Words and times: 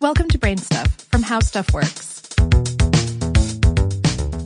Welcome 0.00 0.28
to 0.28 0.38
BrainStuff 0.38 0.88
from 1.10 1.24
How 1.24 1.40
Stuff 1.40 1.74
Works. 1.74 2.20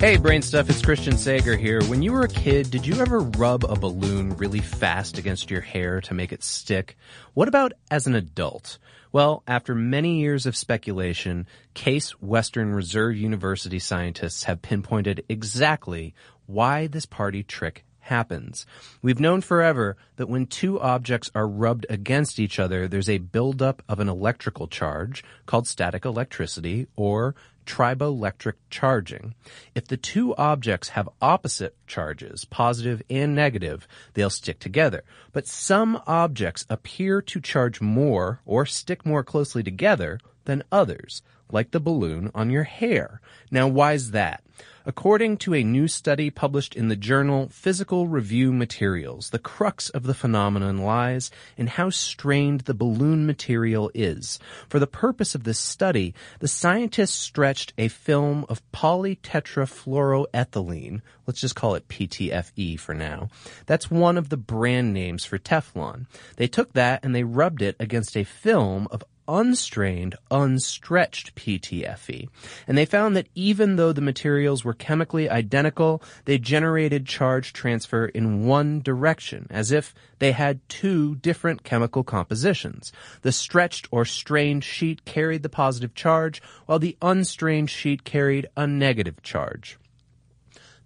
Hey, 0.00 0.16
BrainStuff, 0.16 0.70
it's 0.70 0.80
Christian 0.80 1.18
Sager 1.18 1.58
here. 1.58 1.82
When 1.84 2.00
you 2.00 2.14
were 2.14 2.22
a 2.22 2.28
kid, 2.28 2.70
did 2.70 2.86
you 2.86 2.98
ever 3.02 3.20
rub 3.20 3.64
a 3.64 3.76
balloon 3.76 4.34
really 4.38 4.60
fast 4.60 5.18
against 5.18 5.50
your 5.50 5.60
hair 5.60 6.00
to 6.00 6.14
make 6.14 6.32
it 6.32 6.42
stick? 6.42 6.96
What 7.34 7.48
about 7.48 7.74
as 7.90 8.06
an 8.06 8.14
adult? 8.14 8.78
Well, 9.12 9.42
after 9.46 9.74
many 9.74 10.20
years 10.20 10.46
of 10.46 10.56
speculation, 10.56 11.46
Case 11.74 12.12
Western 12.12 12.72
Reserve 12.72 13.14
University 13.18 13.78
scientists 13.78 14.44
have 14.44 14.62
pinpointed 14.62 15.22
exactly 15.28 16.14
why 16.46 16.86
this 16.86 17.04
party 17.04 17.42
trick 17.42 17.84
happens. 18.02 18.66
We've 19.00 19.20
known 19.20 19.40
forever 19.40 19.96
that 20.16 20.28
when 20.28 20.46
two 20.46 20.80
objects 20.80 21.30
are 21.34 21.48
rubbed 21.48 21.86
against 21.88 22.38
each 22.38 22.58
other, 22.58 22.86
there's 22.88 23.08
a 23.08 23.18
buildup 23.18 23.82
of 23.88 24.00
an 24.00 24.08
electrical 24.08 24.66
charge 24.66 25.24
called 25.46 25.66
static 25.66 26.04
electricity 26.04 26.88
or 26.96 27.34
triboelectric 27.64 28.54
charging. 28.70 29.34
If 29.74 29.86
the 29.86 29.96
two 29.96 30.34
objects 30.34 30.90
have 30.90 31.08
opposite 31.20 31.76
charges, 31.86 32.44
positive 32.44 33.02
and 33.08 33.34
negative, 33.34 33.86
they'll 34.14 34.30
stick 34.30 34.58
together. 34.58 35.04
But 35.32 35.46
some 35.46 36.00
objects 36.06 36.66
appear 36.68 37.22
to 37.22 37.40
charge 37.40 37.80
more 37.80 38.40
or 38.44 38.66
stick 38.66 39.06
more 39.06 39.22
closely 39.22 39.62
together 39.62 40.18
than 40.44 40.64
others, 40.72 41.22
like 41.52 41.70
the 41.70 41.80
balloon 41.80 42.30
on 42.34 42.50
your 42.50 42.64
hair. 42.64 43.20
Now, 43.50 43.68
why's 43.68 44.10
that? 44.10 44.42
According 44.84 45.36
to 45.38 45.54
a 45.54 45.62
new 45.62 45.86
study 45.86 46.28
published 46.28 46.74
in 46.74 46.88
the 46.88 46.96
journal 46.96 47.48
Physical 47.50 48.08
Review 48.08 48.52
Materials, 48.52 49.30
the 49.30 49.38
crux 49.38 49.90
of 49.90 50.02
the 50.02 50.14
phenomenon 50.14 50.78
lies 50.78 51.30
in 51.56 51.68
how 51.68 51.90
strained 51.90 52.62
the 52.62 52.74
balloon 52.74 53.24
material 53.24 53.92
is. 53.94 54.40
For 54.68 54.80
the 54.80 54.88
purpose 54.88 55.36
of 55.36 55.44
this 55.44 55.60
study, 55.60 56.14
the 56.40 56.48
scientists 56.48 57.14
stretched 57.14 57.72
a 57.78 57.86
film 57.86 58.44
of 58.48 58.60
polytetrafluoroethylene, 58.72 61.02
let's 61.26 61.40
just 61.40 61.54
call 61.54 61.76
it 61.76 61.88
PTFE 61.88 62.80
for 62.80 62.94
now. 62.94 63.28
That's 63.66 63.90
one 63.90 64.16
of 64.18 64.30
the 64.30 64.36
brand 64.36 64.92
names 64.92 65.24
for 65.24 65.38
Teflon. 65.38 66.06
They 66.36 66.48
took 66.48 66.72
that 66.72 67.04
and 67.04 67.14
they 67.14 67.22
rubbed 67.22 67.62
it 67.62 67.76
against 67.78 68.16
a 68.16 68.24
film 68.24 68.88
of 68.90 69.04
unstrained, 69.28 70.16
unstretched 70.30 71.34
PTFE. 71.34 72.28
And 72.66 72.76
they 72.76 72.84
found 72.84 73.16
that 73.16 73.28
even 73.34 73.76
though 73.76 73.92
the 73.92 74.00
materials 74.00 74.64
were 74.64 74.74
chemically 74.74 75.28
identical, 75.28 76.02
they 76.24 76.38
generated 76.38 77.06
charge 77.06 77.52
transfer 77.52 78.06
in 78.06 78.46
one 78.46 78.80
direction, 78.80 79.46
as 79.50 79.72
if 79.72 79.94
they 80.18 80.32
had 80.32 80.66
two 80.68 81.16
different 81.16 81.64
chemical 81.64 82.04
compositions. 82.04 82.92
The 83.22 83.32
stretched 83.32 83.88
or 83.90 84.04
strained 84.04 84.64
sheet 84.64 85.04
carried 85.04 85.42
the 85.42 85.48
positive 85.48 85.94
charge, 85.94 86.42
while 86.66 86.78
the 86.78 86.96
unstrained 87.02 87.70
sheet 87.70 88.04
carried 88.04 88.46
a 88.56 88.66
negative 88.66 89.22
charge. 89.22 89.78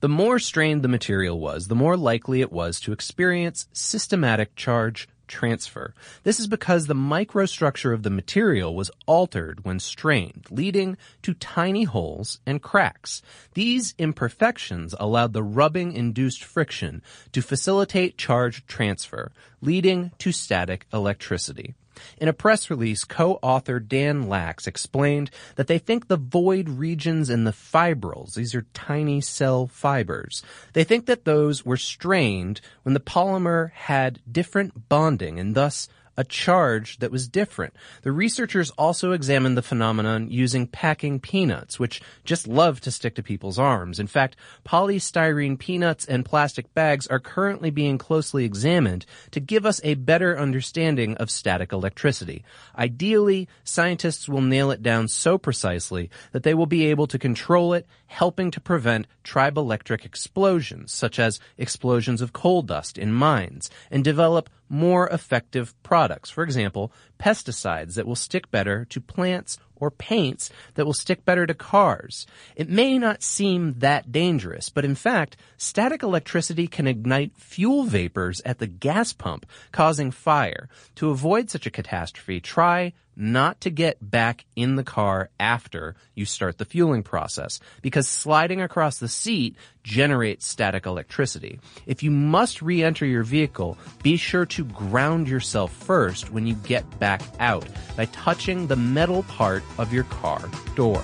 The 0.00 0.08
more 0.10 0.38
strained 0.38 0.82
the 0.82 0.88
material 0.88 1.40
was, 1.40 1.68
the 1.68 1.74
more 1.74 1.96
likely 1.96 2.42
it 2.42 2.52
was 2.52 2.80
to 2.80 2.92
experience 2.92 3.66
systematic 3.72 4.54
charge 4.54 5.08
transfer. 5.26 5.94
This 6.22 6.40
is 6.40 6.46
because 6.46 6.86
the 6.86 6.94
microstructure 6.94 7.92
of 7.92 8.02
the 8.02 8.10
material 8.10 8.74
was 8.74 8.90
altered 9.06 9.64
when 9.64 9.80
strained, 9.80 10.46
leading 10.50 10.96
to 11.22 11.34
tiny 11.34 11.84
holes 11.84 12.40
and 12.46 12.62
cracks. 12.62 13.22
These 13.54 13.94
imperfections 13.98 14.94
allowed 14.98 15.32
the 15.32 15.42
rubbing 15.42 15.92
induced 15.92 16.44
friction 16.44 17.02
to 17.32 17.42
facilitate 17.42 18.18
charge 18.18 18.66
transfer, 18.66 19.32
leading 19.60 20.12
to 20.18 20.32
static 20.32 20.86
electricity. 20.92 21.74
In 22.18 22.28
a 22.28 22.32
press 22.32 22.70
release, 22.70 23.04
co-author 23.04 23.80
Dan 23.80 24.28
Lacks 24.28 24.66
explained 24.66 25.30
that 25.56 25.66
they 25.66 25.78
think 25.78 26.08
the 26.08 26.16
void 26.16 26.68
regions 26.68 27.30
in 27.30 27.44
the 27.44 27.52
fibrils, 27.52 28.34
these 28.34 28.54
are 28.54 28.66
tiny 28.74 29.20
cell 29.20 29.66
fibers, 29.66 30.42
they 30.72 30.84
think 30.84 31.06
that 31.06 31.24
those 31.24 31.64
were 31.64 31.76
strained 31.76 32.60
when 32.82 32.94
the 32.94 33.00
polymer 33.00 33.70
had 33.72 34.20
different 34.30 34.88
bonding 34.88 35.38
and 35.38 35.54
thus 35.54 35.88
a 36.16 36.24
charge 36.24 36.98
that 36.98 37.10
was 37.10 37.28
different. 37.28 37.74
The 38.02 38.12
researchers 38.12 38.70
also 38.72 39.12
examined 39.12 39.56
the 39.56 39.62
phenomenon 39.62 40.30
using 40.30 40.66
packing 40.66 41.20
peanuts, 41.20 41.78
which 41.78 42.00
just 42.24 42.46
love 42.46 42.80
to 42.82 42.90
stick 42.90 43.14
to 43.16 43.22
people's 43.22 43.58
arms. 43.58 43.98
In 43.98 44.06
fact, 44.06 44.36
polystyrene 44.64 45.58
peanuts 45.58 46.04
and 46.04 46.24
plastic 46.24 46.72
bags 46.74 47.06
are 47.06 47.20
currently 47.20 47.70
being 47.70 47.98
closely 47.98 48.44
examined 48.44 49.06
to 49.30 49.40
give 49.40 49.66
us 49.66 49.80
a 49.84 49.94
better 49.94 50.38
understanding 50.38 51.16
of 51.16 51.30
static 51.30 51.72
electricity. 51.72 52.44
Ideally, 52.76 53.48
scientists 53.64 54.28
will 54.28 54.40
nail 54.40 54.70
it 54.70 54.82
down 54.82 55.08
so 55.08 55.38
precisely 55.38 56.10
that 56.32 56.42
they 56.42 56.54
will 56.54 56.66
be 56.66 56.86
able 56.86 57.06
to 57.08 57.18
control 57.18 57.72
it, 57.74 57.86
helping 58.06 58.50
to 58.52 58.60
prevent 58.60 59.06
triboelectric 59.24 60.04
explosions, 60.04 60.92
such 60.92 61.18
as 61.18 61.40
explosions 61.58 62.20
of 62.22 62.32
coal 62.32 62.62
dust 62.62 62.96
in 62.96 63.12
mines, 63.12 63.68
and 63.90 64.04
develop 64.04 64.48
more 64.68 65.08
effective 65.08 65.74
products. 66.06 66.30
For 66.30 66.44
example, 66.44 66.92
pesticides 67.18 67.94
that 67.94 68.06
will 68.06 68.14
stick 68.14 68.48
better 68.52 68.84
to 68.90 69.00
plants 69.00 69.58
or 69.74 69.90
paints 69.90 70.50
that 70.74 70.86
will 70.86 70.94
stick 70.94 71.24
better 71.24 71.48
to 71.48 71.52
cars. 71.54 72.26
It 72.54 72.68
may 72.68 72.96
not 72.96 73.24
seem 73.24 73.80
that 73.80 74.12
dangerous, 74.12 74.68
but 74.68 74.84
in 74.84 74.94
fact, 74.94 75.36
static 75.56 76.04
electricity 76.04 76.68
can 76.68 76.86
ignite 76.86 77.36
fuel 77.36 77.82
vapors 77.82 78.40
at 78.44 78.58
the 78.58 78.68
gas 78.68 79.12
pump, 79.12 79.46
causing 79.72 80.12
fire. 80.12 80.68
To 80.94 81.10
avoid 81.10 81.50
such 81.50 81.66
a 81.66 81.72
catastrophe, 81.72 82.40
try 82.40 82.92
not 83.16 83.62
to 83.62 83.70
get 83.70 83.96
back 84.00 84.44
in 84.54 84.76
the 84.76 84.84
car 84.84 85.30
after 85.40 85.96
you 86.14 86.26
start 86.26 86.58
the 86.58 86.64
fueling 86.64 87.02
process 87.02 87.60
because 87.80 88.06
sliding 88.06 88.60
across 88.60 88.98
the 88.98 89.08
seat 89.08 89.56
generates 89.82 90.46
static 90.46 90.86
electricity. 90.86 91.58
If 91.86 92.02
you 92.02 92.10
must 92.10 92.60
re-enter 92.60 93.06
your 93.06 93.22
vehicle, 93.22 93.78
be 94.02 94.16
sure 94.16 94.46
to 94.46 94.64
ground 94.64 95.28
yourself 95.28 95.72
first 95.72 96.30
when 96.30 96.46
you 96.46 96.54
get 96.54 96.98
back 96.98 97.22
out 97.40 97.66
by 97.96 98.04
touching 98.06 98.66
the 98.66 98.76
metal 98.76 99.22
part 99.24 99.62
of 99.78 99.92
your 99.92 100.04
car 100.04 100.42
door. 100.74 101.02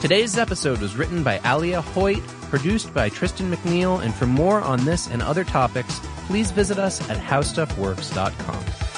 Today's 0.00 0.38
episode 0.38 0.80
was 0.80 0.96
written 0.96 1.22
by 1.22 1.40
Alia 1.44 1.82
Hoyt, 1.82 2.26
produced 2.48 2.94
by 2.94 3.10
Tristan 3.10 3.52
McNeil, 3.52 4.02
and 4.02 4.14
for 4.14 4.24
more 4.24 4.62
on 4.62 4.82
this 4.86 5.06
and 5.08 5.20
other 5.20 5.44
topics, 5.44 6.00
please 6.26 6.50
visit 6.50 6.78
us 6.78 7.06
at 7.10 7.18
howstuffworks.com. 7.18 8.89